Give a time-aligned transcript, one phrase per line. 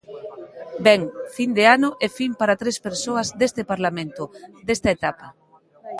[0.85, 1.01] Ben,
[1.35, 4.23] fin de ano e fin para tres persoas deste Parlamento,
[4.67, 5.27] desta etapa.